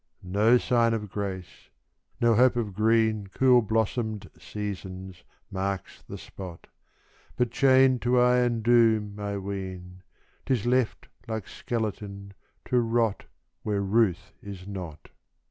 No 0.33 0.57
sign 0.57 0.95
of 0.95 1.11
grace 1.11 1.69
no 2.19 2.33
hope 2.33 2.55
of 2.55 2.73
green, 2.73 3.27
Cool 3.35 3.61
blossomed 3.61 4.31
seasons 4.39 5.23
marks 5.51 6.01
the 6.01 6.17
spot; 6.17 6.65
But 7.35 7.51
chained 7.51 8.01
to 8.01 8.19
iron 8.19 8.63
doom, 8.63 9.19
I 9.19 9.37
ween, 9.37 10.01
'Tis 10.47 10.65
left, 10.65 11.07
like 11.27 11.47
skeleton, 11.47 12.33
to 12.65 12.79
rot 12.79 13.25
Where 13.61 13.81
ruth 13.81 14.33
is 14.41 14.67
not. 14.67 15.09